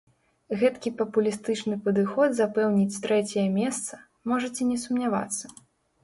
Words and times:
Гэткі 0.59 0.91
папулістычны 0.99 1.75
падыход 1.87 2.29
запэўніць 2.39 2.99
трэцяе 3.03 3.43
месца, 3.59 3.99
можаце 4.31 4.61
не 4.71 4.77
сумнявацца. 4.85 5.45